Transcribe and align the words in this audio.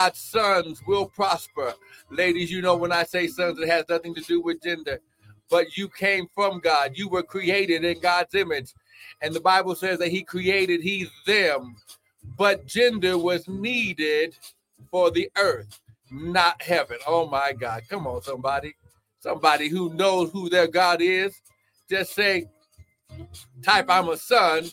God's 0.00 0.18
sons 0.18 0.82
will 0.86 1.06
prosper. 1.06 1.74
Ladies, 2.08 2.50
you 2.50 2.62
know 2.62 2.74
when 2.74 2.90
I 2.90 3.02
say 3.02 3.26
sons, 3.26 3.58
it 3.58 3.68
has 3.68 3.84
nothing 3.86 4.14
to 4.14 4.22
do 4.22 4.40
with 4.40 4.62
gender, 4.62 4.98
but 5.50 5.76
you 5.76 5.90
came 5.90 6.26
from 6.34 6.58
God. 6.60 6.92
You 6.94 7.10
were 7.10 7.22
created 7.22 7.84
in 7.84 8.00
God's 8.00 8.34
image. 8.34 8.72
And 9.20 9.34
the 9.34 9.40
Bible 9.40 9.74
says 9.74 9.98
that 9.98 10.08
He 10.08 10.22
created 10.22 10.80
He 10.80 11.08
them, 11.26 11.76
but 12.38 12.66
gender 12.66 13.18
was 13.18 13.46
needed 13.46 14.34
for 14.90 15.10
the 15.10 15.30
earth, 15.36 15.78
not 16.10 16.62
heaven. 16.62 16.96
Oh 17.06 17.26
my 17.28 17.52
God. 17.52 17.82
Come 17.90 18.06
on, 18.06 18.22
somebody. 18.22 18.76
Somebody 19.18 19.68
who 19.68 19.92
knows 19.92 20.30
who 20.30 20.48
their 20.48 20.66
God 20.66 21.02
is. 21.02 21.42
Just 21.90 22.14
say, 22.14 22.46
type 23.62 23.90
I'm 23.90 24.08
a 24.08 24.16
son, 24.16 24.70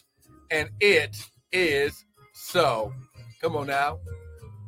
and 0.52 0.70
it 0.80 1.18
is 1.52 2.06
so. 2.34 2.94
Come 3.42 3.58
on 3.58 3.68
now. 3.68 4.00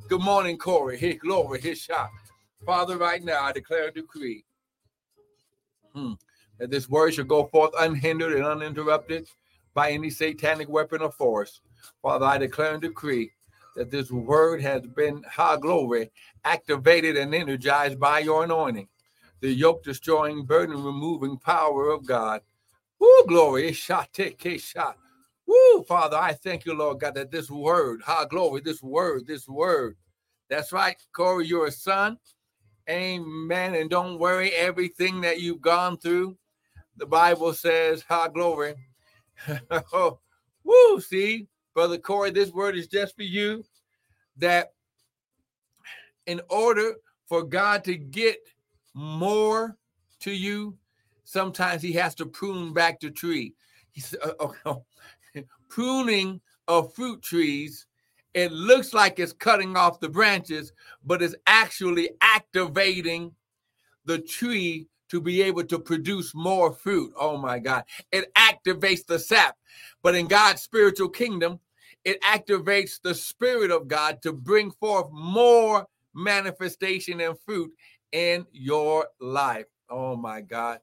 Good 0.10 0.21
morning, 0.21 0.57
Corey. 0.57 0.98
His 0.98 1.18
glory, 1.20 1.62
his 1.62 1.80
shot. 1.80 2.09
Father, 2.66 2.98
right 2.98 3.23
now 3.23 3.44
I 3.44 3.52
declare 3.52 3.90
a 3.90 3.94
decree 3.94 4.44
hmm, 5.94 6.13
that 6.58 6.72
this 6.72 6.90
word 6.90 7.13
shall 7.13 7.26
go 7.26 7.45
forth 7.45 7.73
unhindered 7.80 8.34
and 8.34 8.44
uninterrupted 8.44 9.27
by 9.76 9.91
any 9.91 10.09
satanic 10.09 10.68
weapon 10.68 11.04
or 11.04 11.12
force. 11.12 11.62
Father, 12.02 12.26
I 12.26 12.40
declare 12.40 12.73
and 12.73 12.82
decree 12.82 13.30
that 13.76 13.91
this 13.91 14.09
word 14.09 14.63
has 14.63 14.82
been, 14.82 15.22
high 15.30 15.58
glory, 15.58 16.10
activated 16.44 17.16
and 17.16 17.35
energized 17.35 17.99
by 17.99 18.18
your 18.18 18.46
anointing, 18.46 18.88
the 19.41 19.54
yoke 19.54 19.84
destroying, 19.84 20.44
burden 20.44 20.84
removing 20.84 21.38
power 21.38 21.91
of 21.91 22.07
God. 22.07 22.41
Woo, 22.98 23.26
glory. 23.27 23.71
Shot, 23.73 24.12
take, 24.12 24.44
shot. 24.60 24.98
Woo, 25.49 25.81
Father, 25.81 26.16
I 26.16 26.34
thank 26.34 26.66
you, 26.66 26.76
Lord 26.76 26.99
God, 26.99 27.16
that 27.16 27.31
this 27.31 27.49
word, 27.49 28.03
high 28.03 28.26
glory, 28.26 28.62
this 28.62 28.84
word, 28.84 29.26
this 29.26 29.48
word. 29.48 29.98
That's 30.48 30.71
right, 30.71 30.95
Corey, 31.12 31.48
you're 31.48 31.66
a 31.66 31.71
son. 31.71 32.20
Amen. 32.88 33.73
And 33.73 33.90
don't 33.90 34.20
worry, 34.20 34.52
everything 34.52 35.21
that 35.21 35.41
you've 35.41 35.62
gone 35.62 35.98
through, 35.98 36.37
the 36.98 37.07
Bible 37.07 37.54
says, 37.54 38.04
high 38.07 38.29
glory. 38.29 38.76
Oh, 39.91 40.20
woo, 40.63 41.01
see, 41.01 41.48
Brother 41.74 41.98
Corey, 41.98 42.29
this 42.29 42.52
word 42.52 42.77
is 42.77 42.87
just 42.87 43.15
for 43.15 43.24
you. 43.24 43.63
That 44.37 44.74
in 46.27 46.41
order 46.49 46.93
for 47.27 47.41
God 47.41 47.84
to 47.85 47.96
get 47.96 48.37
more 48.93 49.77
to 50.20 50.31
you, 50.31 50.77
sometimes 51.24 51.81
He 51.81 51.93
has 51.93 52.13
to 52.15 52.27
prune 52.27 52.71
back 52.71 52.99
the 52.99 53.09
tree. 53.09 53.55
He 53.91 54.02
said, 54.02 54.20
oh, 54.40 54.54
oh, 54.65 54.84
pruning 55.70 56.41
of 56.67 56.93
fruit 56.93 57.21
trees, 57.21 57.85
it 58.34 58.51
looks 58.51 58.93
like 58.93 59.20
it's 59.20 59.34
cutting 59.34 59.75
off 59.75 59.99
the 59.99 60.09
branches, 60.09 60.71
but 61.03 61.21
it's 61.21 61.35
actually 61.48 62.09
activating 62.21 63.34
the 64.06 64.19
tree 64.19 64.88
to 65.09 65.19
be 65.19 65.41
able 65.41 65.63
to 65.63 65.79
produce 65.79 66.34
more 66.35 66.72
fruit. 66.72 67.12
Oh 67.19 67.38
my 67.38 67.59
God. 67.59 67.84
It 68.12 68.31
activates 68.35 69.06
the 69.06 69.19
sap. 69.19 69.57
But 70.03 70.16
in 70.16 70.28
God's 70.28 70.62
spiritual 70.62 71.09
kingdom, 71.09 71.59
it 72.06 72.22
activates 72.22 73.01
the 73.01 73.16
spirit 73.16 73.72
of 73.72 73.88
God 73.88 74.22
to 74.22 74.31
bring 74.31 74.72
forth 74.72 75.07
more 75.12 75.88
manifestation 76.13 77.19
and 77.22 77.38
fruit 77.40 77.72
in 78.12 78.45
your 78.51 79.07
life. 79.19 79.66
Oh 79.90 80.16
my 80.16 80.41
God. 80.41 80.79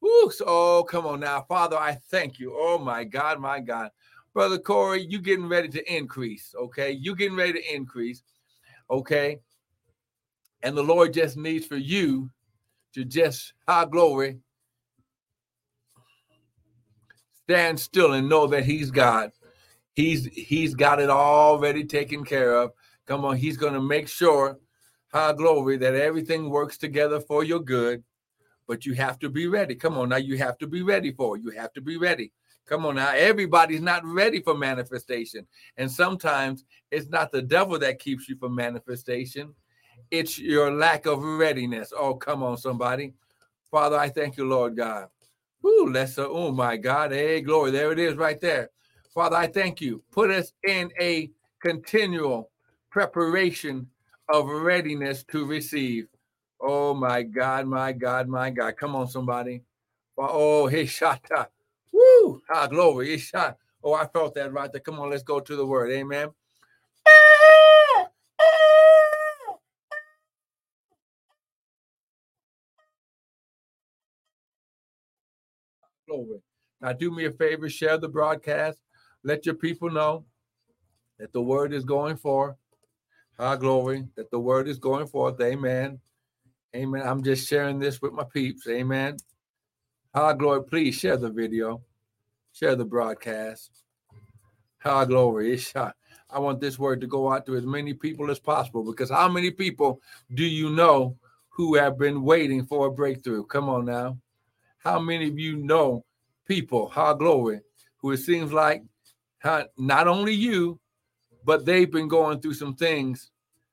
Woo, 0.00 0.30
so, 0.30 0.44
oh, 0.46 0.86
come 0.88 1.06
on 1.06 1.20
now. 1.20 1.42
Father, 1.48 1.76
I 1.76 1.94
thank 2.10 2.38
you. 2.38 2.54
Oh 2.56 2.78
my 2.78 3.04
God, 3.04 3.40
my 3.40 3.60
God. 3.60 3.90
Brother 4.36 4.58
Corey, 4.58 5.00
you 5.00 5.18
getting 5.18 5.48
ready 5.48 5.68
to 5.68 5.96
increase, 5.96 6.54
okay? 6.60 6.90
You 6.90 7.16
getting 7.16 7.38
ready 7.38 7.54
to 7.54 7.74
increase, 7.74 8.22
okay? 8.90 9.40
And 10.62 10.76
the 10.76 10.82
Lord 10.82 11.14
just 11.14 11.38
needs 11.38 11.64
for 11.64 11.78
you 11.78 12.28
to 12.92 13.06
just 13.06 13.54
high 13.66 13.86
glory 13.86 14.36
stand 17.44 17.80
still 17.80 18.12
and 18.12 18.28
know 18.28 18.46
that 18.48 18.66
he's 18.66 18.90
God. 18.90 19.32
He's 19.94 20.26
he's 20.26 20.74
got 20.74 21.00
it 21.00 21.08
already 21.08 21.84
taken 21.84 22.22
care 22.22 22.56
of. 22.56 22.72
Come 23.06 23.24
on, 23.24 23.38
he's 23.38 23.56
going 23.56 23.72
to 23.72 23.80
make 23.80 24.06
sure 24.06 24.58
high 25.14 25.32
glory 25.32 25.78
that 25.78 25.94
everything 25.94 26.50
works 26.50 26.76
together 26.76 27.20
for 27.20 27.42
your 27.42 27.60
good. 27.60 28.04
But 28.68 28.84
you 28.84 28.92
have 28.96 29.18
to 29.20 29.30
be 29.30 29.46
ready. 29.46 29.74
Come 29.76 29.96
on 29.96 30.10
now, 30.10 30.16
you 30.16 30.36
have 30.36 30.58
to 30.58 30.66
be 30.66 30.82
ready 30.82 31.10
for 31.10 31.38
it. 31.38 31.42
You 31.42 31.52
have 31.52 31.72
to 31.72 31.80
be 31.80 31.96
ready. 31.96 32.32
Come 32.66 32.84
on 32.86 32.96
now, 32.96 33.12
everybody's 33.12 33.80
not 33.80 34.04
ready 34.04 34.40
for 34.40 34.56
manifestation. 34.56 35.46
And 35.76 35.90
sometimes 35.90 36.64
it's 36.90 37.08
not 37.08 37.32
the 37.32 37.42
devil 37.42 37.78
that 37.78 37.98
keeps 37.98 38.28
you 38.28 38.36
from 38.36 38.54
manifestation, 38.54 39.54
it's 40.10 40.38
your 40.38 40.72
lack 40.72 41.06
of 41.06 41.22
readiness. 41.22 41.92
Oh, 41.96 42.14
come 42.14 42.42
on, 42.42 42.56
somebody. 42.56 43.14
Father, 43.70 43.96
I 43.96 44.08
thank 44.08 44.36
you, 44.36 44.44
Lord 44.46 44.76
God. 44.76 45.08
Ooh, 45.64 45.90
let's, 45.92 46.18
uh, 46.18 46.28
oh 46.28 46.52
my 46.52 46.76
God. 46.76 47.12
Hey, 47.12 47.40
glory. 47.40 47.72
There 47.72 47.90
it 47.92 47.98
is 47.98 48.14
right 48.16 48.40
there. 48.40 48.70
Father, 49.12 49.36
I 49.36 49.46
thank 49.48 49.80
you. 49.80 50.02
Put 50.12 50.30
us 50.30 50.52
in 50.66 50.92
a 51.00 51.30
continual 51.60 52.50
preparation 52.90 53.88
of 54.28 54.46
readiness 54.48 55.24
to 55.24 55.44
receive. 55.44 56.06
Oh 56.60 56.94
my 56.94 57.22
God, 57.22 57.66
my 57.66 57.92
God, 57.92 58.28
my 58.28 58.50
God. 58.50 58.76
Come 58.76 58.94
on, 58.94 59.08
somebody. 59.08 59.62
Oh, 60.16 60.66
hey, 60.66 60.84
shata. 60.86 61.48
Woo! 62.22 62.42
Ah, 62.50 62.66
glory. 62.66 63.16
Shot. 63.18 63.56
Ah. 63.58 63.62
Oh, 63.82 63.94
I 63.94 64.06
felt 64.06 64.34
that 64.34 64.52
right 64.52 64.70
there. 64.72 64.80
Come 64.80 64.98
on, 64.98 65.10
let's 65.10 65.22
go 65.22 65.40
to 65.40 65.56
the 65.56 65.66
word. 65.66 65.92
Amen. 65.92 66.28
Glory. 76.08 76.40
Now, 76.80 76.92
do 76.92 77.10
me 77.10 77.26
a 77.26 77.32
favor, 77.32 77.68
share 77.68 77.98
the 77.98 78.08
broadcast. 78.08 78.78
Let 79.22 79.46
your 79.46 79.54
people 79.54 79.90
know 79.90 80.24
that 81.18 81.32
the 81.32 81.42
word 81.42 81.72
is 81.72 81.84
going 81.84 82.16
for. 82.16 82.56
High 83.38 83.52
ah, 83.52 83.56
glory, 83.56 84.06
that 84.16 84.30
the 84.30 84.40
word 84.40 84.66
is 84.66 84.78
going 84.78 85.06
forth. 85.06 85.40
Amen. 85.40 86.00
Amen. 86.74 87.06
I'm 87.06 87.22
just 87.22 87.48
sharing 87.48 87.78
this 87.78 88.00
with 88.00 88.12
my 88.12 88.24
peeps. 88.24 88.66
Amen. 88.66 89.16
High 90.14 90.32
glory. 90.32 90.64
Please 90.64 90.94
share 90.94 91.16
the 91.16 91.30
video 91.30 91.82
share 92.56 92.74
the 92.74 92.84
broadcast. 92.84 93.70
High 94.78 95.04
glory. 95.04 95.52
is 95.52 95.72
I 95.74 96.38
want 96.38 96.58
this 96.60 96.78
word 96.78 97.02
to 97.02 97.06
go 97.06 97.30
out 97.30 97.44
to 97.46 97.56
as 97.56 97.66
many 97.66 97.92
people 97.92 98.30
as 98.30 98.38
possible 98.38 98.82
because 98.82 99.10
how 99.10 99.28
many 99.28 99.50
people 99.50 100.00
do 100.32 100.44
you 100.44 100.70
know 100.70 101.18
who 101.50 101.74
have 101.76 101.98
been 101.98 102.22
waiting 102.22 102.64
for 102.64 102.86
a 102.86 102.90
breakthrough? 102.90 103.44
Come 103.44 103.68
on 103.68 103.84
now. 103.84 104.18
How 104.78 104.98
many 104.98 105.28
of 105.28 105.38
you 105.38 105.56
know 105.56 106.04
people, 106.46 106.88
high 106.88 107.14
glory, 107.14 107.60
who 107.98 108.12
it 108.12 108.18
seems 108.18 108.52
like 108.52 108.82
not 109.76 110.08
only 110.08 110.32
you, 110.32 110.80
but 111.44 111.66
they've 111.66 111.90
been 111.90 112.08
going 112.08 112.40
through 112.40 112.54
some 112.54 112.74
things, 112.74 113.30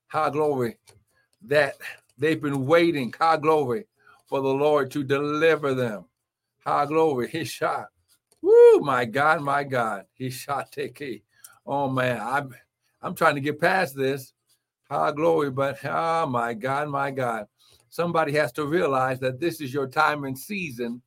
high 0.07 0.29
glory, 0.29 0.77
that 1.43 1.75
they've 2.17 2.41
been 2.41 2.65
waiting, 2.65 3.13
high 3.17 3.37
glory, 3.37 3.85
for 4.25 4.41
the 4.41 4.47
Lord 4.47 4.91
to 4.91 5.03
deliver 5.03 5.73
them. 5.73 6.05
High 6.65 6.85
glory. 6.85 7.29
His 7.29 7.49
shot. 7.49 7.87
Woo, 8.43 8.81
my 8.81 9.05
God, 9.05 9.41
my 9.41 9.63
God. 9.65 10.05
He 10.15 10.29
shot 10.29 10.71
Teki. 10.73 11.23
Oh 11.65 11.89
man, 11.89 12.21
I'm 12.21 12.53
I'm 13.01 13.15
trying 13.15 13.35
to 13.35 13.41
get 13.41 13.61
past 13.61 13.95
this. 13.95 14.33
High 14.91 15.13
glory, 15.13 15.51
but 15.51 15.79
oh 15.85 16.27
my 16.27 16.53
God, 16.53 16.89
my 16.89 17.11
God. 17.11 17.47
Somebody 17.89 18.33
has 18.33 18.51
to 18.53 18.65
realize 18.67 19.19
that 19.21 19.39
this 19.39 19.61
is 19.61 19.73
your 19.73 19.87
time 19.87 20.25
and 20.25 20.37
season 20.37 21.01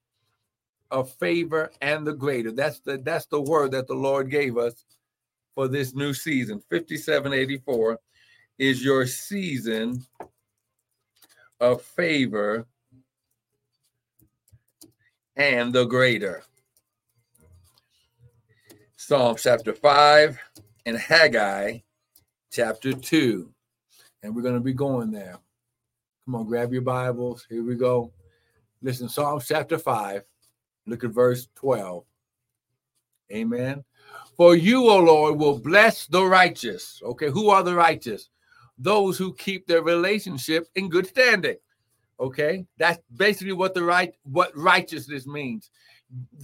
of 0.91 1.13
favor 1.15 1.71
and 1.83 2.07
the 2.07 2.15
greater. 2.15 2.53
That's 2.53 2.81
the 2.81 2.99
that's 2.99 3.27
the 3.27 3.43
word 3.43 3.73
that 3.73 3.87
the 3.89 3.95
Lord 3.95 4.31
gave 4.31 4.59
us 4.59 4.85
for 5.55 5.69
this 5.69 5.95
new 5.95 6.15
season. 6.15 6.63
5784 6.71 8.01
is 8.59 8.85
your 8.85 9.07
season 9.07 10.05
of 11.61 11.83
favor 11.83 12.67
and 15.37 15.73
the 15.73 15.85
greater. 15.85 16.43
Psalm 18.99 19.37
chapter 19.39 19.75
5 19.75 20.39
and 20.87 20.97
Haggai 20.97 21.81
chapter 22.51 22.95
2. 22.95 23.53
And 24.23 24.35
we're 24.35 24.41
going 24.41 24.55
to 24.55 24.61
be 24.61 24.73
going 24.73 25.11
there. 25.11 25.37
Come 26.25 26.35
on, 26.35 26.47
grab 26.47 26.73
your 26.73 26.81
Bibles. 26.81 27.47
Here 27.49 27.63
we 27.63 27.75
go. 27.75 28.11
Listen, 28.81 29.11
Psalm 29.11 29.39
chapter 29.45 29.77
5, 29.77 30.23
look 30.87 31.05
at 31.05 31.11
verse 31.11 31.47
12. 31.57 32.05
Amen. 33.33 33.85
For 34.35 34.57
you, 34.57 34.89
O 34.89 34.97
Lord, 34.97 35.39
will 35.39 35.59
bless 35.59 36.07
the 36.07 36.25
righteous. 36.25 37.03
Okay, 37.05 37.29
who 37.29 37.51
are 37.51 37.63
the 37.63 37.75
righteous? 37.75 38.31
Those 38.79 39.19
who 39.19 39.35
keep 39.35 39.67
their 39.67 39.83
relationship 39.83 40.69
in 40.75 40.89
good 40.89 41.07
standing. 41.07 41.57
Okay, 42.19 42.65
that's 42.79 43.03
basically 43.15 43.53
what 43.53 43.75
the 43.75 43.83
right 43.83 44.15
what 44.23 44.57
righteousness 44.57 45.27
means 45.27 45.71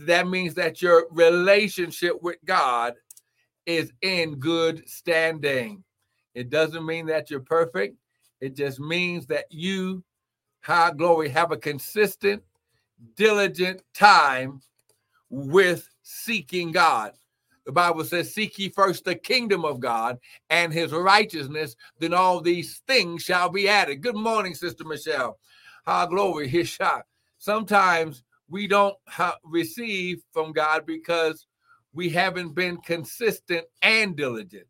that 0.07 0.29
means 0.29 0.55
that 0.55 0.83
your 0.83 1.07
relationship 1.11 2.21
with 2.23 2.37
God 2.45 2.95
is 3.67 3.93
in 4.03 4.37
good 4.37 4.89
standing. 4.89 5.85
It 6.35 6.51
doesn't 6.51 6.85
mean 6.85 7.07
that 7.07 7.31
you're 7.31 7.41
perfect. 7.41 7.97
It 8.41 8.57
just 8.57 8.81
means 8.81 9.27
that 9.27 9.45
you, 9.51 10.03
high 10.63 10.91
glory, 10.93 11.29
have 11.29 11.53
a 11.53 11.57
consistent, 11.57 12.43
diligent 13.17 13.83
time 13.95 14.61
with 15.31 15.89
seeking 16.03 16.73
God. 16.73 17.13
The 17.65 17.73
Bible 17.73 18.05
says, 18.05 18.35
Seek 18.35 18.59
ye 18.59 18.69
first 18.71 19.05
the 19.05 19.15
kingdom 19.15 19.65
of 19.65 19.79
God 19.79 20.19
and 20.51 20.73
his 20.73 20.93
righteousness, 20.93 21.77
then 22.01 22.13
all 22.13 22.41
these 22.41 22.83
things 22.89 23.23
shall 23.23 23.49
be 23.49 23.69
added. 23.69 24.03
Good 24.03 24.17
morning, 24.17 24.55
Sister 24.55 24.85
Michelle. 24.85 25.39
High 25.87 26.07
glory, 26.07 26.49
his 26.49 26.69
shot. 26.69 27.05
Sometimes 27.39 28.25
we 28.53 28.67
don't 28.67 28.97
ha- 29.09 29.39
receive 29.43 30.23
from 30.31 30.53
God 30.53 30.85
because 30.85 31.47
we 31.95 32.11
haven't 32.11 32.55
been 32.55 32.77
consistent 32.77 33.65
and 33.81 34.15
diligent. 34.15 34.67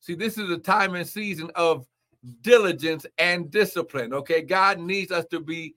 See, 0.00 0.14
this 0.14 0.36
is 0.38 0.50
a 0.50 0.58
time 0.58 0.96
and 0.96 1.06
season 1.06 1.50
of 1.54 1.86
diligence 2.40 3.06
and 3.18 3.48
discipline. 3.48 4.12
Okay, 4.12 4.42
God 4.42 4.80
needs 4.80 5.12
us 5.12 5.24
to 5.26 5.38
be 5.38 5.76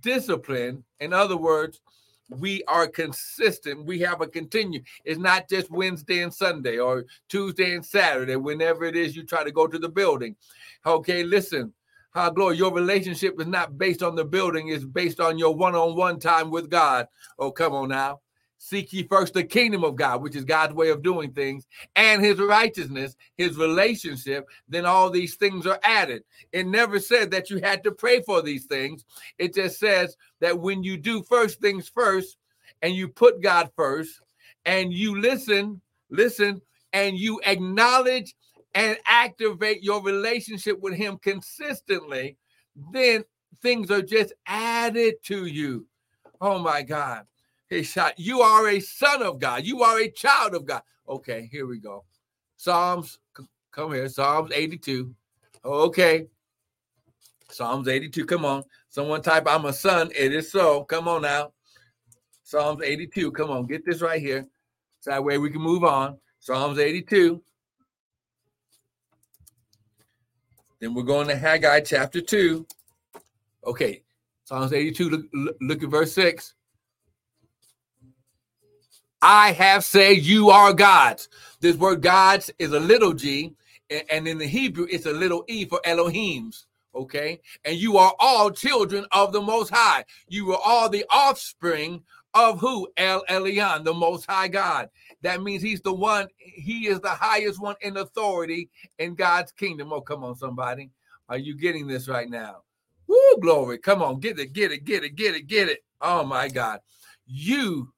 disciplined. 0.00 0.84
In 1.00 1.14
other 1.14 1.38
words, 1.38 1.80
we 2.28 2.62
are 2.64 2.86
consistent. 2.86 3.86
We 3.86 3.98
have 4.00 4.20
a 4.20 4.26
continue. 4.26 4.82
It's 5.06 5.18
not 5.18 5.48
just 5.48 5.70
Wednesday 5.70 6.22
and 6.22 6.32
Sunday 6.32 6.78
or 6.78 7.06
Tuesday 7.30 7.74
and 7.74 7.84
Saturday, 7.84 8.36
whenever 8.36 8.84
it 8.84 8.96
is 8.96 9.16
you 9.16 9.24
try 9.24 9.44
to 9.44 9.50
go 9.50 9.66
to 9.66 9.78
the 9.78 9.88
building. 9.88 10.36
Okay, 10.84 11.24
listen, 11.24 11.72
how 12.12 12.30
glory, 12.30 12.56
your 12.56 12.72
relationship 12.72 13.40
is 13.40 13.46
not 13.46 13.78
based 13.78 14.02
on 14.02 14.14
the 14.14 14.24
building, 14.24 14.68
it's 14.68 14.84
based 14.84 15.20
on 15.20 15.38
your 15.38 15.54
one 15.54 15.74
on 15.74 15.96
one 15.96 16.20
time 16.20 16.50
with 16.50 16.70
God. 16.70 17.08
Oh, 17.38 17.50
come 17.50 17.72
on 17.74 17.88
now. 17.88 18.20
Seek 18.58 18.92
ye 18.92 19.02
first 19.08 19.34
the 19.34 19.42
kingdom 19.42 19.82
of 19.82 19.96
God, 19.96 20.22
which 20.22 20.36
is 20.36 20.44
God's 20.44 20.74
way 20.74 20.90
of 20.90 21.02
doing 21.02 21.32
things, 21.32 21.66
and 21.96 22.22
his 22.22 22.38
righteousness, 22.38 23.16
his 23.36 23.56
relationship, 23.56 24.46
then 24.68 24.86
all 24.86 25.10
these 25.10 25.34
things 25.34 25.66
are 25.66 25.80
added. 25.82 26.22
It 26.52 26.68
never 26.68 27.00
said 27.00 27.32
that 27.32 27.50
you 27.50 27.58
had 27.58 27.82
to 27.82 27.90
pray 27.90 28.22
for 28.22 28.40
these 28.40 28.66
things. 28.66 29.04
It 29.38 29.52
just 29.52 29.80
says 29.80 30.16
that 30.40 30.60
when 30.60 30.84
you 30.84 30.96
do 30.96 31.24
first 31.24 31.60
things 31.60 31.88
first, 31.88 32.36
and 32.82 32.94
you 32.94 33.08
put 33.08 33.42
God 33.42 33.70
first, 33.74 34.20
and 34.64 34.92
you 34.92 35.20
listen, 35.20 35.80
listen, 36.10 36.60
and 36.92 37.18
you 37.18 37.40
acknowledge 37.44 38.34
and 38.74 38.96
activate 39.06 39.82
your 39.82 40.02
relationship 40.02 40.80
with 40.80 40.94
him 40.94 41.18
consistently, 41.18 42.36
then 42.92 43.24
things 43.60 43.90
are 43.90 44.02
just 44.02 44.32
added 44.46 45.14
to 45.24 45.46
you. 45.46 45.86
Oh 46.40 46.58
my 46.58 46.82
God 46.82 47.26
He 47.68 47.82
shot. 47.82 48.18
You 48.18 48.40
are 48.40 48.68
a 48.68 48.80
son 48.80 49.22
of 49.22 49.38
God. 49.38 49.64
You 49.64 49.82
are 49.82 50.00
a 50.00 50.10
child 50.10 50.54
of 50.54 50.64
God. 50.64 50.82
Okay, 51.08 51.48
here 51.50 51.66
we 51.66 51.78
go. 51.78 52.04
Psalms, 52.56 53.18
come 53.72 53.92
here. 53.92 54.08
Psalms 54.08 54.50
82. 54.54 55.14
Okay. 55.64 56.26
Psalms 57.50 57.88
82. 57.88 58.24
Come 58.24 58.44
on. 58.44 58.62
Someone 58.88 59.22
type, 59.22 59.44
I'm 59.46 59.64
a 59.64 59.72
son. 59.72 60.10
It 60.16 60.32
is 60.32 60.50
so. 60.50 60.84
Come 60.84 61.08
on 61.08 61.22
now. 61.22 61.52
Psalms 62.44 62.82
82. 62.82 63.32
Come 63.32 63.50
on. 63.50 63.66
Get 63.66 63.84
this 63.84 64.00
right 64.00 64.20
here. 64.20 64.46
So 65.00 65.10
that 65.10 65.24
way 65.24 65.38
we 65.38 65.50
can 65.50 65.60
move 65.60 65.84
on. 65.84 66.18
Psalms 66.40 66.78
82. 66.78 67.42
Then 70.82 70.94
we're 70.94 71.04
going 71.04 71.28
to 71.28 71.36
Haggai 71.36 71.82
chapter 71.82 72.20
2. 72.20 72.66
Okay. 73.64 74.02
Psalms 74.42 74.72
82. 74.72 75.28
Look, 75.32 75.56
look 75.60 75.82
at 75.84 75.88
verse 75.88 76.12
6. 76.12 76.54
I 79.22 79.52
have 79.52 79.84
said 79.84 80.16
you 80.16 80.50
are 80.50 80.72
gods. 80.72 81.28
This 81.60 81.76
word 81.76 82.02
gods 82.02 82.50
is 82.58 82.72
a 82.72 82.80
little 82.80 83.12
g, 83.12 83.54
and 84.10 84.26
in 84.26 84.38
the 84.38 84.46
Hebrew, 84.46 84.88
it's 84.90 85.06
a 85.06 85.12
little 85.12 85.44
e 85.46 85.66
for 85.66 85.80
Elohim's. 85.84 86.66
Okay. 86.96 87.40
And 87.64 87.76
you 87.76 87.96
are 87.96 88.14
all 88.18 88.50
children 88.50 89.06
of 89.12 89.32
the 89.32 89.40
Most 89.40 89.70
High. 89.72 90.04
You 90.28 90.52
are 90.52 90.60
all 90.64 90.88
the 90.88 91.04
offspring 91.10 92.02
of 92.34 92.60
who? 92.60 92.88
El 92.96 93.24
Elyon, 93.28 93.84
the 93.84 93.94
Most 93.94 94.26
High 94.28 94.48
God. 94.48 94.88
That 95.22 95.42
means 95.42 95.62
he's 95.62 95.80
the 95.80 95.92
one, 95.92 96.28
he 96.38 96.88
is 96.88 97.00
the 97.00 97.10
highest 97.10 97.60
one 97.60 97.76
in 97.80 97.96
authority 97.96 98.70
in 98.98 99.14
God's 99.14 99.52
kingdom. 99.52 99.92
Oh, 99.92 100.00
come 100.00 100.24
on, 100.24 100.34
somebody. 100.36 100.90
Are 101.28 101.38
you 101.38 101.56
getting 101.56 101.86
this 101.86 102.08
right 102.08 102.28
now? 102.28 102.62
Woo, 103.06 103.36
glory. 103.40 103.78
Come 103.78 104.02
on, 104.02 104.20
get 104.20 104.38
it, 104.38 104.52
get 104.52 104.72
it, 104.72 104.84
get 104.84 105.04
it, 105.04 105.16
get 105.16 105.34
it, 105.34 105.46
get 105.46 105.68
it. 105.68 105.80
Oh, 106.00 106.24
my 106.24 106.48
God. 106.48 106.80
You 107.26 107.92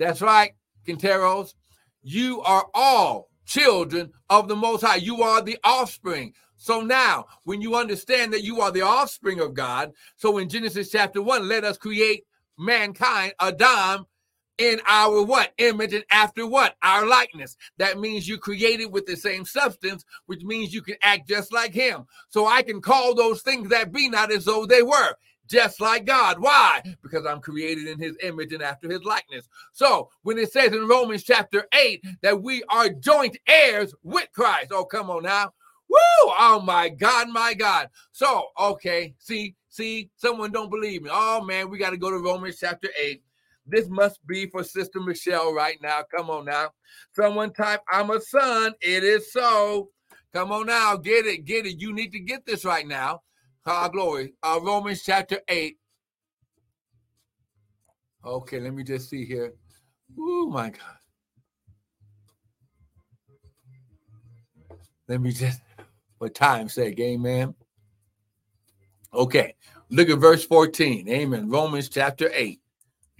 that's 0.00 0.22
right, 0.22 0.52
Quinteros. 0.88 1.52
You 2.02 2.40
are 2.40 2.66
all 2.72 3.28
children 3.44 4.10
of 4.30 4.48
the 4.48 4.56
Most 4.56 4.80
High. 4.80 4.96
You 4.96 5.22
are 5.22 5.42
the 5.42 5.58
offspring. 5.62 6.32
So 6.56 6.80
now, 6.80 7.26
when 7.44 7.60
you 7.60 7.76
understand 7.76 8.32
that 8.32 8.42
you 8.42 8.62
are 8.62 8.70
the 8.70 8.80
offspring 8.80 9.40
of 9.40 9.52
God, 9.52 9.92
so 10.16 10.38
in 10.38 10.48
Genesis 10.48 10.90
chapter 10.90 11.20
1, 11.20 11.46
let 11.46 11.64
us 11.64 11.76
create 11.76 12.24
mankind, 12.60 13.34
Adam, 13.40 14.06
in 14.58 14.80
our 14.86 15.22
what? 15.22 15.52
Image 15.58 15.94
and 15.94 16.04
after 16.10 16.46
what? 16.46 16.76
Our 16.82 17.06
likeness. 17.06 17.56
That 17.78 17.98
means 17.98 18.28
you 18.28 18.38
created 18.38 18.92
with 18.92 19.06
the 19.06 19.16
same 19.16 19.44
substance, 19.44 20.04
which 20.26 20.42
means 20.42 20.74
you 20.74 20.82
can 20.82 20.96
act 21.02 21.26
just 21.26 21.52
like 21.52 21.72
him. 21.72 22.04
So 22.28 22.46
I 22.46 22.62
can 22.62 22.80
call 22.80 23.14
those 23.14 23.40
things 23.42 23.70
that 23.70 23.92
be 23.92 24.08
not 24.08 24.30
as 24.30 24.44
though 24.44 24.66
they 24.66 24.82
were 24.82 25.14
just 25.46 25.80
like 25.80 26.04
God. 26.04 26.38
Why? 26.38 26.82
Because 27.02 27.26
I'm 27.26 27.40
created 27.40 27.88
in 27.88 27.98
his 27.98 28.16
image 28.22 28.52
and 28.52 28.62
after 28.62 28.88
his 28.88 29.02
likeness. 29.02 29.48
So 29.72 30.10
when 30.22 30.38
it 30.38 30.52
says 30.52 30.72
in 30.72 30.86
Romans 30.86 31.24
chapter 31.24 31.66
8 31.74 32.04
that 32.22 32.42
we 32.42 32.62
are 32.68 32.90
joint 32.90 33.36
heirs 33.48 33.94
with 34.02 34.28
Christ, 34.32 34.72
oh, 34.72 34.84
come 34.84 35.10
on 35.10 35.24
now. 35.24 35.52
Woo! 35.88 35.98
Oh 36.38 36.62
my 36.64 36.88
God, 36.88 37.30
my 37.30 37.54
God. 37.54 37.88
So, 38.12 38.44
okay, 38.58 39.14
see, 39.18 39.56
see, 39.70 40.10
someone 40.16 40.52
don't 40.52 40.70
believe 40.70 41.02
me. 41.02 41.10
Oh 41.12 41.42
man, 41.42 41.70
we 41.70 41.78
got 41.78 41.90
to 41.90 41.96
go 41.96 42.10
to 42.10 42.18
Romans 42.18 42.58
chapter 42.60 42.88
8. 43.00 43.22
This 43.66 43.88
must 43.88 44.24
be 44.26 44.46
for 44.46 44.64
Sister 44.64 45.00
Michelle 45.00 45.54
right 45.54 45.78
now. 45.80 46.02
Come 46.14 46.28
on 46.28 46.44
now. 46.44 46.70
Someone 47.14 47.52
type, 47.52 47.80
I'm 47.90 48.10
a 48.10 48.20
son. 48.20 48.74
It 48.80 49.04
is 49.04 49.32
so. 49.32 49.90
Come 50.32 50.52
on 50.52 50.66
now, 50.66 50.96
get 50.96 51.26
it, 51.26 51.44
get 51.44 51.66
it. 51.66 51.80
You 51.80 51.92
need 51.92 52.12
to 52.12 52.20
get 52.20 52.44
this 52.46 52.64
right 52.64 52.86
now. 52.86 53.22
Ah, 53.66 53.88
glory. 53.88 54.34
Uh, 54.42 54.60
Romans 54.62 55.02
chapter 55.04 55.38
8. 55.48 55.76
Okay, 58.24 58.60
let 58.60 58.74
me 58.74 58.84
just 58.84 59.08
see 59.08 59.24
here. 59.24 59.54
Oh, 60.18 60.48
my 60.48 60.70
God. 60.70 60.96
Let 65.08 65.20
me 65.20 65.32
just, 65.32 65.60
for 66.18 66.28
time's 66.28 66.74
sake, 66.74 67.00
amen. 67.00 67.54
Okay, 69.12 69.54
look 69.88 70.08
at 70.08 70.18
verse 70.18 70.44
14. 70.44 71.08
Amen. 71.08 71.48
Romans 71.48 71.88
chapter 71.88 72.30
8. 72.32 72.60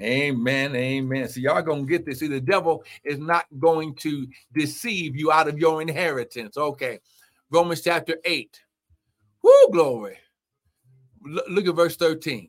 Amen. 0.01 0.75
Amen. 0.75 1.29
So 1.29 1.41
y'all 1.41 1.63
gonna 1.63 1.83
get 1.83 2.07
this. 2.07 2.21
See, 2.21 2.29
the 2.29 2.41
devil 2.41 2.85
is 3.05 3.19
not 3.19 3.45
going 3.59 3.95
to 3.97 4.27
deceive 4.55 5.17
you 5.17 5.31
out 5.31 5.49
of 5.49 5.59
your 5.59 5.83
inheritance. 5.83 6.57
Okay. 6.57 7.01
Romans 7.51 7.83
chapter 7.83 8.17
8. 8.25 8.61
Whoo, 9.43 9.69
glory 9.73 10.17
look 11.23 11.67
at 11.67 11.75
verse 11.75 11.97
13. 11.97 12.49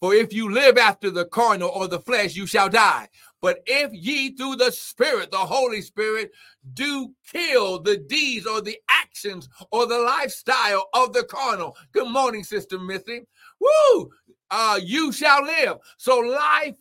For 0.00 0.14
if 0.14 0.32
you 0.32 0.52
live 0.52 0.78
after 0.78 1.10
the 1.10 1.26
carnal 1.26 1.70
or 1.70 1.86
the 1.86 2.00
flesh, 2.00 2.34
you 2.34 2.46
shall 2.46 2.68
die. 2.68 3.08
But 3.40 3.60
if 3.66 3.92
ye 3.92 4.36
through 4.36 4.56
the 4.56 4.70
Spirit, 4.70 5.30
the 5.30 5.38
Holy 5.38 5.80
Spirit, 5.80 6.32
do 6.74 7.14
kill 7.30 7.80
the 7.80 7.96
deeds 7.96 8.46
or 8.46 8.60
the 8.60 8.78
actions 8.90 9.48
or 9.70 9.86
the 9.86 9.98
lifestyle 9.98 10.88
of 10.94 11.12
the 11.12 11.24
carnal. 11.24 11.76
Good 11.92 12.08
morning, 12.08 12.44
Sister 12.44 12.78
Missy. 12.78 13.26
Woo! 13.60 14.10
Uh, 14.50 14.78
you 14.82 15.12
shall 15.12 15.44
live. 15.44 15.78
So 15.96 16.18
life 16.18 16.74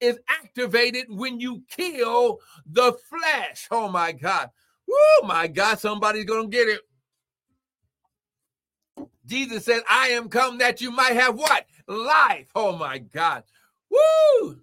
is 0.00 0.18
activated 0.28 1.06
when 1.08 1.40
you 1.40 1.62
kill 1.68 2.38
the 2.66 2.94
flesh. 3.08 3.68
Oh 3.70 3.88
my 3.88 4.12
God. 4.12 4.50
Woo, 4.86 5.28
my 5.28 5.46
God, 5.46 5.78
somebody's 5.78 6.24
gonna 6.24 6.48
get 6.48 6.68
it. 6.68 6.80
Jesus 9.26 9.66
said, 9.66 9.82
I 9.90 10.08
am 10.08 10.28
come 10.30 10.58
that 10.58 10.80
you 10.80 10.90
might 10.90 11.12
have 11.12 11.34
what? 11.36 11.66
Life. 11.86 12.50
Oh 12.54 12.76
my 12.76 12.98
God. 12.98 13.44
Woo! 13.90 14.60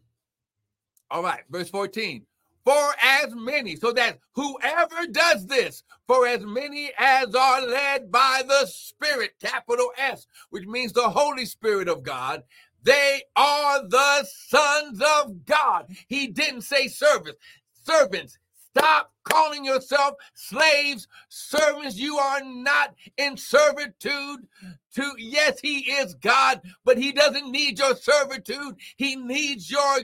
All 1.15 1.23
right, 1.23 1.43
verse 1.49 1.69
14. 1.69 2.25
For 2.65 2.93
as 3.01 3.33
many, 3.33 3.77
so 3.77 3.93
that 3.93 4.19
whoever 4.33 5.07
does 5.09 5.47
this, 5.47 5.81
for 6.07 6.27
as 6.27 6.41
many 6.45 6.91
as 6.97 7.33
are 7.33 7.61
led 7.65 8.11
by 8.11 8.43
the 8.45 8.65
Spirit, 8.65 9.31
capital 9.41 9.91
S, 9.97 10.27
which 10.49 10.65
means 10.65 10.91
the 10.91 11.09
Holy 11.09 11.45
Spirit 11.45 11.87
of 11.87 12.03
God, 12.03 12.43
they 12.83 13.21
are 13.37 13.87
the 13.87 14.27
sons 14.29 15.01
of 15.21 15.45
God. 15.45 15.87
He 16.09 16.27
didn't 16.27 16.63
say 16.63 16.89
servants. 16.89 17.39
Servants, 17.85 18.37
Stop 18.77 19.13
calling 19.23 19.63
yourself 19.63 20.15
slaves, 20.33 21.07
servants. 21.29 21.95
You 21.97 22.17
are 22.17 22.41
not 22.43 22.93
in 23.17 23.37
servitude 23.37 24.47
to, 24.95 25.13
yes, 25.17 25.59
he 25.61 25.79
is 25.93 26.13
God, 26.15 26.61
but 26.83 26.97
he 26.97 27.13
doesn't 27.13 27.49
need 27.49 27.79
your 27.79 27.95
servitude. 27.95 28.75
He 28.97 29.15
needs 29.15 29.71
your, 29.71 29.99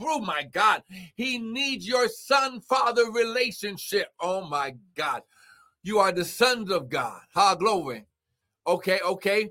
oh 0.00 0.20
my 0.20 0.42
God, 0.44 0.82
he 1.14 1.38
needs 1.38 1.86
your 1.86 2.08
son 2.08 2.60
father 2.60 3.10
relationship. 3.10 4.08
Oh 4.20 4.46
my 4.46 4.74
God. 4.94 5.22
You 5.82 5.98
are 5.98 6.12
the 6.12 6.24
sons 6.24 6.70
of 6.70 6.88
God. 6.88 7.20
Ha, 7.34 7.54
glory. 7.56 8.06
Okay, 8.66 9.00
okay. 9.04 9.50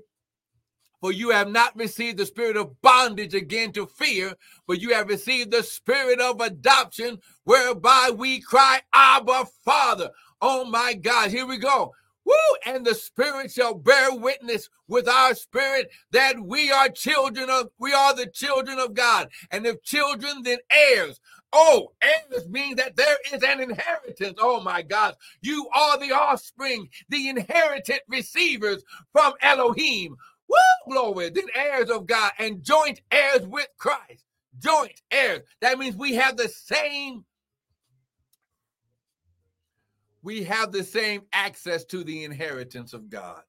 For 1.00 1.12
you 1.12 1.30
have 1.30 1.48
not 1.48 1.76
received 1.76 2.18
the 2.18 2.26
spirit 2.26 2.56
of 2.56 2.80
bondage 2.82 3.34
again 3.34 3.72
to 3.72 3.86
fear, 3.86 4.34
but 4.66 4.80
you 4.80 4.94
have 4.94 5.08
received 5.08 5.50
the 5.50 5.62
spirit 5.62 6.20
of 6.20 6.40
adoption, 6.40 7.20
whereby 7.44 8.10
we 8.16 8.40
cry, 8.40 8.80
Abba, 8.92 9.44
Father. 9.64 10.10
Oh 10.40 10.64
my 10.64 10.94
God, 10.94 11.30
here 11.30 11.46
we 11.46 11.58
go. 11.58 11.92
Woo! 12.24 12.34
And 12.66 12.84
the 12.84 12.94
Spirit 12.94 13.52
shall 13.52 13.74
bear 13.74 14.14
witness 14.14 14.68
with 14.88 15.08
our 15.08 15.34
spirit 15.34 15.90
that 16.12 16.40
we 16.40 16.70
are 16.70 16.88
children 16.88 17.50
of, 17.50 17.68
we 17.78 17.92
are 17.92 18.14
the 18.14 18.26
children 18.26 18.78
of 18.78 18.94
God. 18.94 19.28
And 19.50 19.66
if 19.66 19.82
children, 19.82 20.42
then 20.42 20.58
heirs. 20.70 21.20
Oh, 21.52 21.92
heirs 22.02 22.48
means 22.48 22.76
that 22.76 22.96
there 22.96 23.16
is 23.32 23.42
an 23.42 23.60
inheritance. 23.60 24.38
Oh 24.40 24.60
my 24.60 24.82
God. 24.82 25.14
You 25.40 25.68
are 25.74 25.98
the 25.98 26.12
offspring, 26.12 26.88
the 27.08 27.28
inherited 27.28 28.00
receivers 28.08 28.82
from 29.12 29.34
Elohim. 29.40 30.16
Woo! 30.48 30.92
Glory. 30.92 31.30
Then 31.30 31.46
heirs 31.54 31.90
of 31.90 32.06
God 32.06 32.32
and 32.38 32.62
joint 32.62 33.00
heirs 33.10 33.46
with 33.46 33.68
Christ. 33.78 34.24
Joint 34.58 35.00
heirs. 35.10 35.42
That 35.60 35.78
means 35.78 35.96
we 35.96 36.14
have 36.14 36.36
the 36.36 36.48
same 36.48 37.24
we 40.24 40.42
have 40.44 40.72
the 40.72 40.82
same 40.82 41.22
access 41.32 41.84
to 41.84 42.02
the 42.02 42.24
inheritance 42.24 42.94
of 42.94 43.10
God. 43.10 43.42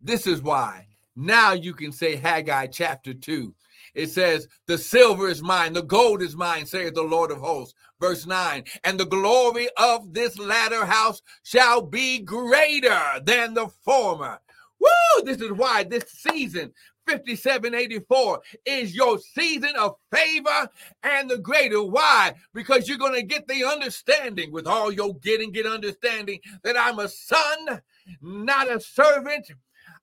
This 0.00 0.26
is 0.26 0.42
why 0.42 0.86
now 1.14 1.52
you 1.52 1.74
can 1.74 1.92
say 1.92 2.16
Haggai 2.16 2.68
chapter 2.68 3.12
2. 3.12 3.54
It 3.94 4.10
says, 4.10 4.48
The 4.66 4.78
silver 4.78 5.28
is 5.28 5.42
mine, 5.42 5.74
the 5.74 5.82
gold 5.82 6.22
is 6.22 6.36
mine, 6.36 6.64
saith 6.64 6.94
the 6.94 7.02
Lord 7.02 7.30
of 7.30 7.38
hosts. 7.38 7.74
Verse 8.00 8.26
9, 8.26 8.64
and 8.84 8.98
the 8.98 9.06
glory 9.06 9.68
of 9.78 10.12
this 10.12 10.38
latter 10.38 10.84
house 10.84 11.22
shall 11.42 11.82
be 11.82 12.20
greater 12.20 13.00
than 13.24 13.54
the 13.54 13.68
former. 13.84 14.38
Woo! 14.78 15.24
This 15.24 15.40
is 15.40 15.52
why 15.52 15.84
this 15.84 16.04
season 16.10 16.72
5784 17.06 18.40
is 18.64 18.94
your 18.94 19.18
season 19.18 19.72
of 19.78 19.96
favor 20.12 20.68
and 21.02 21.30
the 21.30 21.38
greater. 21.38 21.82
Why? 21.82 22.34
Because 22.52 22.88
you're 22.88 22.98
going 22.98 23.14
to 23.14 23.22
get 23.22 23.46
the 23.46 23.64
understanding 23.64 24.52
with 24.52 24.66
all 24.66 24.92
your 24.92 25.14
getting, 25.18 25.52
get 25.52 25.66
understanding 25.66 26.40
that 26.64 26.76
I'm 26.76 26.98
a 26.98 27.08
son, 27.08 27.80
not 28.20 28.70
a 28.70 28.80
servant. 28.80 29.50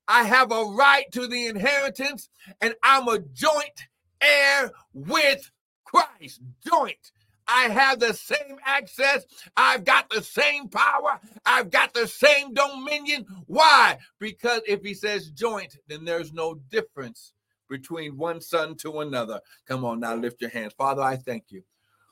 I 0.08 0.24
have 0.24 0.52
a 0.52 0.64
right 0.64 1.06
to 1.12 1.28
the 1.28 1.48
inheritance, 1.48 2.30
and 2.62 2.76
I'm 2.84 3.08
a 3.08 3.20
joint 3.20 3.88
heir 4.22 4.72
with 4.94 5.52
Christ. 5.86 6.42
Joint. 6.66 7.12
I 7.48 7.64
have 7.64 8.00
the 8.00 8.14
same 8.14 8.58
access. 8.66 9.26
I've 9.58 9.84
got 9.84 10.10
the 10.10 10.22
same 10.22 10.70
power. 10.70 11.20
I've 11.46 11.70
got 11.70 11.94
the 11.94 12.08
same 12.08 12.54
dominion. 12.54 13.26
Why? 13.48 13.98
Because 14.20 14.62
if 14.68 14.84
he 14.84 14.94
says 14.94 15.32
joint, 15.32 15.78
then 15.88 16.06
there's 16.06 16.34
no 16.34 16.56
difference 16.70 17.34
between 17.70 18.18
one 18.18 18.42
son 18.42 18.76
to 18.76 19.00
another. 19.02 19.40
Come 19.68 19.86
on 19.86 20.00
now, 20.00 20.16
lift 20.16 20.42
your 20.42 20.50
hands. 20.50 20.74
Father, 20.78 21.02
I 21.02 21.16
thank 21.16 21.46
you. 21.50 21.64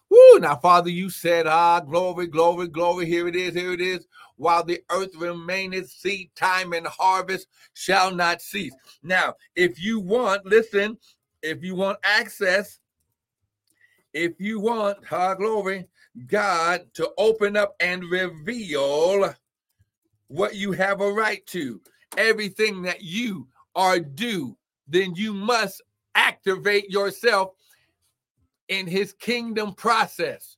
Woo! 0.09 0.39
Now, 0.39 0.57
Father, 0.57 0.89
you 0.89 1.09
said, 1.09 1.47
ah, 1.47 1.79
glory, 1.79 2.27
glory, 2.27 2.67
glory. 2.67 3.05
Here 3.05 3.29
it 3.29 3.35
is, 3.35 3.53
here 3.53 3.71
it 3.71 3.79
is. 3.79 4.05
While 4.35 4.65
the 4.65 4.81
earth 4.89 5.15
remaineth, 5.15 5.89
seed 5.89 6.31
time 6.35 6.73
and 6.73 6.85
harvest 6.85 7.47
shall 7.75 8.13
not 8.13 8.41
cease. 8.41 8.73
Now, 9.03 9.35
if 9.55 9.81
you 9.81 10.01
want, 10.01 10.45
listen, 10.45 10.97
if 11.41 11.63
you 11.63 11.75
want 11.75 11.97
access 12.03 12.80
if 14.13 14.33
you 14.39 14.59
want, 14.59 15.05
high 15.05 15.35
glory, 15.35 15.87
God 16.27 16.81
to 16.95 17.11
open 17.17 17.55
up 17.55 17.75
and 17.79 18.03
reveal 18.05 19.33
what 20.27 20.55
you 20.55 20.71
have 20.71 21.01
a 21.01 21.11
right 21.11 21.45
to, 21.47 21.81
everything 22.17 22.81
that 22.83 23.01
you 23.01 23.47
are 23.75 23.99
due, 23.99 24.57
then 24.87 25.15
you 25.15 25.33
must 25.33 25.81
activate 26.15 26.89
yourself 26.89 27.51
in 28.67 28.87
his 28.87 29.13
kingdom 29.13 29.73
process. 29.73 30.57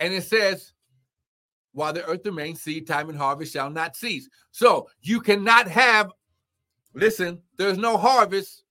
And 0.00 0.12
it 0.12 0.24
says, 0.24 0.72
while 1.72 1.92
the 1.92 2.04
earth 2.04 2.24
remains, 2.24 2.62
seed 2.62 2.86
time 2.86 3.08
and 3.08 3.18
harvest 3.18 3.52
shall 3.52 3.70
not 3.70 3.96
cease. 3.96 4.28
So 4.52 4.88
you 5.02 5.20
cannot 5.20 5.68
have, 5.68 6.10
listen, 6.94 7.40
there's 7.56 7.78
no 7.78 7.96
harvest, 7.96 8.64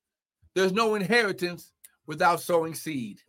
there's 0.54 0.72
no 0.72 0.96
inheritance 0.96 1.72
without 2.08 2.40
sowing 2.40 2.74
seed. 2.74 3.22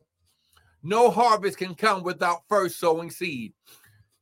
No 0.84 1.10
harvest 1.10 1.56
can 1.56 1.74
come 1.74 2.02
without 2.02 2.42
first 2.48 2.78
sowing 2.78 3.10
seed. 3.10 3.54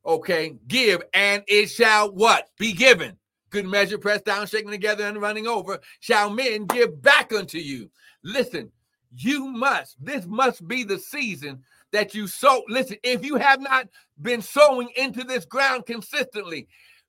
Okay, 0.05 0.55
give 0.67 1.03
and 1.13 1.43
it 1.47 1.67
shall 1.67 2.11
what? 2.11 2.49
Be 2.57 2.73
given. 2.73 3.17
Good 3.49 3.67
measure, 3.67 3.97
pressed 3.97 4.25
down, 4.25 4.47
shaken 4.47 4.71
together, 4.71 5.05
and 5.05 5.21
running 5.21 5.45
over, 5.45 5.79
shall 5.99 6.29
men 6.29 6.65
give 6.65 7.01
back 7.01 7.31
unto 7.31 7.59
you. 7.59 7.91
Listen, 8.23 8.71
you 9.15 9.47
must, 9.47 10.03
this 10.03 10.25
must 10.25 10.67
be 10.67 10.83
the 10.83 10.97
season 10.97 11.61
that 11.91 12.15
you 12.15 12.27
sow. 12.27 12.63
Listen, 12.67 12.97
if 13.03 13.23
you 13.23 13.35
have 13.35 13.61
not 13.61 13.87
been 14.21 14.41
sowing 14.41 14.89
into 14.95 15.23
this 15.23 15.45
ground 15.45 15.85
consistently, 15.85 16.67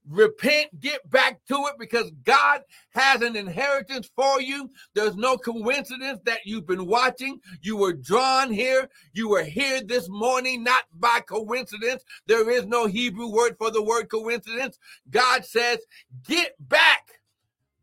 repent, 0.09 0.81
get 0.81 1.09
back 1.11 1.41
to 1.49 1.55
it 1.69 1.75
because 1.79 2.11
God 2.25 2.63
has 2.91 3.23
an 3.23 3.37
inheritance 3.37 4.11
for 4.15 4.41
you. 4.41 4.71
There's 4.95 5.17
no 5.17 5.39
coincidence 5.39 6.21
that 6.25 6.41
you've 6.45 6.67
been 6.67 6.87
watching. 6.87 7.41
You 7.63 7.77
were 7.77 7.95
drawn 7.95 8.53
here. 8.53 8.89
You 9.13 9.31
were 9.31 9.45
here 9.45 9.81
this 9.83 10.09
morning, 10.09 10.65
not 10.65 10.85
by 10.99 11.21
coincidence. 11.21 12.05
There 12.27 12.51
is 12.51 12.67
no 12.67 12.87
Hebrew 12.87 13.29
word 13.29 13.57
for 13.59 13.71
the 13.71 13.83
word 13.83 14.11
coincidence. 14.11 14.79
God 15.11 15.45
says, 15.45 15.79
get 16.27 16.55
back 16.59 17.21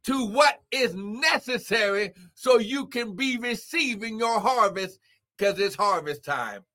to 0.04 0.28
what 0.28 0.62
is 0.72 0.96
necessary 0.96 2.12
so 2.34 2.58
you 2.60 2.88
can 2.88 3.16
be 3.16 3.38
receiving 3.38 4.18
your 4.18 4.40
harvest 4.40 4.98
because 5.38 5.60
it's 5.60 5.76
harvest 5.76 6.26
time. 6.26 6.66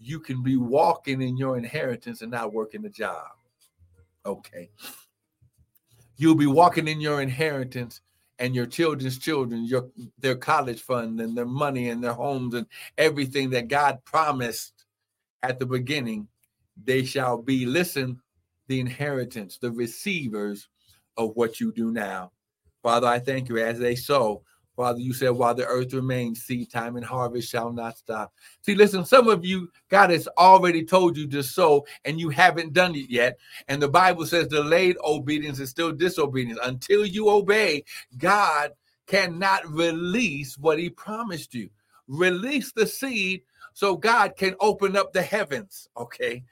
you 0.00 0.18
can 0.18 0.42
be 0.42 0.56
walking 0.56 1.20
in 1.20 1.36
your 1.36 1.58
inheritance 1.58 2.22
and 2.22 2.30
not 2.30 2.52
working 2.52 2.84
a 2.86 2.88
job. 2.88 3.28
Okay. 4.24 4.70
You'll 6.16 6.34
be 6.34 6.46
walking 6.46 6.88
in 6.88 7.00
your 7.00 7.20
inheritance 7.20 8.00
and 8.38 8.54
your 8.54 8.66
children's 8.66 9.18
children, 9.18 9.66
your 9.66 9.90
their 10.18 10.36
college 10.36 10.80
fund 10.80 11.20
and 11.20 11.36
their 11.36 11.46
money 11.46 11.90
and 11.90 12.02
their 12.02 12.14
homes 12.14 12.54
and 12.54 12.66
everything 12.96 13.50
that 13.50 13.68
God 13.68 14.02
promised 14.04 14.86
at 15.42 15.58
the 15.58 15.66
beginning, 15.66 16.28
they 16.82 17.04
shall 17.04 17.38
be, 17.38 17.66
listen, 17.66 18.20
the 18.68 18.80
inheritance, 18.80 19.58
the 19.58 19.70
receivers 19.70 20.68
of 21.16 21.32
what 21.34 21.60
you 21.60 21.72
do 21.72 21.90
now. 21.90 22.32
Father, 22.82 23.06
I 23.06 23.18
thank 23.18 23.48
you 23.48 23.58
as 23.58 23.78
they 23.78 23.94
sow 23.94 24.42
Father, 24.80 25.00
you 25.00 25.12
said, 25.12 25.32
while 25.32 25.54
the 25.54 25.66
earth 25.66 25.92
remains, 25.92 26.42
seed 26.42 26.70
time 26.70 26.96
and 26.96 27.04
harvest 27.04 27.50
shall 27.50 27.70
not 27.70 27.98
stop. 27.98 28.32
See, 28.62 28.74
listen, 28.74 29.04
some 29.04 29.28
of 29.28 29.44
you, 29.44 29.70
God 29.90 30.08
has 30.08 30.26
already 30.38 30.86
told 30.86 31.18
you 31.18 31.28
to 31.28 31.42
sow, 31.42 31.84
and 32.06 32.18
you 32.18 32.30
haven't 32.30 32.72
done 32.72 32.94
it 32.94 33.10
yet. 33.10 33.38
And 33.68 33.82
the 33.82 33.90
Bible 33.90 34.24
says 34.24 34.48
delayed 34.48 34.96
obedience 35.04 35.58
is 35.58 35.68
still 35.68 35.92
disobedience. 35.92 36.58
Until 36.62 37.04
you 37.04 37.28
obey, 37.28 37.84
God 38.16 38.70
cannot 39.06 39.70
release 39.70 40.56
what 40.56 40.78
he 40.78 40.88
promised 40.88 41.52
you. 41.52 41.68
Release 42.08 42.72
the 42.72 42.86
seed 42.86 43.42
so 43.74 43.94
God 43.94 44.34
can 44.34 44.54
open 44.60 44.96
up 44.96 45.12
the 45.12 45.20
heavens. 45.20 45.90
Okay. 45.94 46.42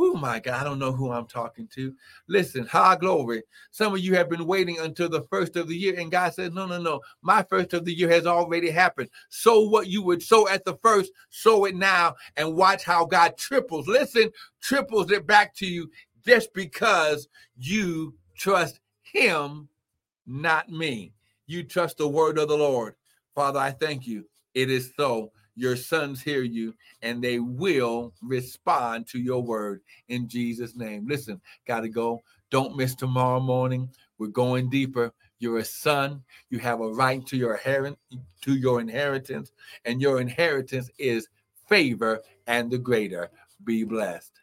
Oh 0.00 0.14
my 0.14 0.38
God, 0.38 0.60
I 0.60 0.64
don't 0.64 0.78
know 0.78 0.92
who 0.92 1.10
I'm 1.10 1.26
talking 1.26 1.66
to. 1.74 1.92
Listen, 2.28 2.64
high 2.64 2.94
glory. 2.94 3.42
Some 3.72 3.92
of 3.94 3.98
you 3.98 4.14
have 4.14 4.30
been 4.30 4.46
waiting 4.46 4.78
until 4.78 5.08
the 5.08 5.22
first 5.22 5.56
of 5.56 5.66
the 5.66 5.76
year, 5.76 5.98
and 5.98 6.10
God 6.10 6.32
says, 6.32 6.52
No, 6.52 6.66
no, 6.66 6.80
no. 6.80 7.00
My 7.20 7.42
first 7.42 7.72
of 7.74 7.84
the 7.84 7.92
year 7.92 8.08
has 8.08 8.24
already 8.24 8.70
happened. 8.70 9.10
So 9.28 9.60
what 9.60 9.88
you 9.88 10.02
would 10.02 10.22
sow 10.22 10.48
at 10.48 10.64
the 10.64 10.76
first, 10.82 11.10
sow 11.30 11.64
it 11.64 11.74
now, 11.74 12.14
and 12.36 12.54
watch 12.54 12.84
how 12.84 13.06
God 13.06 13.36
triples. 13.36 13.88
Listen, 13.88 14.30
triples 14.60 15.10
it 15.10 15.26
back 15.26 15.52
to 15.56 15.66
you 15.66 15.90
just 16.24 16.54
because 16.54 17.28
you 17.56 18.14
trust 18.36 18.78
Him, 19.02 19.68
not 20.26 20.68
me. 20.70 21.12
You 21.46 21.64
trust 21.64 21.98
the 21.98 22.08
word 22.08 22.38
of 22.38 22.48
the 22.48 22.56
Lord. 22.56 22.94
Father, 23.34 23.58
I 23.58 23.72
thank 23.72 24.06
you. 24.06 24.26
It 24.54 24.70
is 24.70 24.92
so. 24.96 25.32
Your 25.58 25.74
sons 25.76 26.22
hear 26.22 26.42
you 26.42 26.72
and 27.02 27.22
they 27.22 27.40
will 27.40 28.14
respond 28.22 29.08
to 29.08 29.18
your 29.18 29.42
word 29.42 29.80
in 30.08 30.28
Jesus' 30.28 30.76
name. 30.76 31.06
Listen, 31.08 31.40
got 31.66 31.80
to 31.80 31.88
go. 31.88 32.22
Don't 32.50 32.76
miss 32.76 32.94
tomorrow 32.94 33.40
morning. 33.40 33.90
We're 34.18 34.28
going 34.28 34.70
deeper. 34.70 35.12
You're 35.40 35.58
a 35.58 35.64
son. 35.64 36.22
You 36.50 36.60
have 36.60 36.80
a 36.80 36.92
right 36.92 37.26
to 37.26 37.36
your 37.36 37.54
inheritance, 37.54 37.98
to 38.42 38.56
your 38.56 38.80
inheritance, 38.80 39.52
and 39.84 40.00
your 40.00 40.20
inheritance 40.20 40.90
is 40.98 41.28
favor 41.68 42.22
and 42.46 42.70
the 42.70 42.78
greater. 42.78 43.28
Be 43.64 43.82
blessed. 43.82 44.37